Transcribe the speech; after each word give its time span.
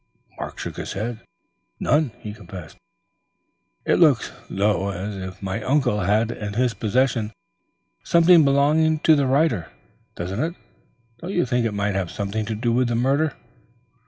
Mark 0.39 0.57
shook 0.57 0.77
his 0.77 0.93
head. 0.93 1.19
"None," 1.79 2.09
he 2.17 2.33
confessed. 2.33 2.75
"It 3.85 3.99
looks, 3.99 4.31
though, 4.49 4.89
as 4.89 5.15
if 5.15 5.43
my 5.43 5.61
uncle 5.61 5.99
had 5.99 6.31
in 6.31 6.53
his 6.55 6.73
possession 6.73 7.31
something 8.03 8.43
belonging 8.43 8.97
to 9.01 9.15
the 9.15 9.27
writer, 9.27 9.69
doesn't 10.15 10.43
it? 10.43 10.55
Don't 11.19 11.33
you 11.33 11.45
think 11.45 11.67
it 11.67 11.75
might 11.75 11.93
have 11.93 12.09
something 12.09 12.45
to 12.45 12.55
do 12.55 12.73
with 12.73 12.87
the 12.87 12.95
murder?" 12.95 13.35